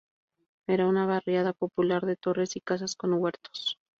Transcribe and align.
Era 0.65 0.87
una 0.87 1.05
barriada 1.05 1.53
popular 1.53 2.03
de 2.07 2.15
torres 2.15 2.55
y 2.55 2.61
casas 2.61 2.95
con 2.95 3.13
huertos. 3.13 3.77